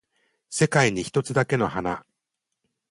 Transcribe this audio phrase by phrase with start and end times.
[0.49, 2.03] 世界に一つだけの花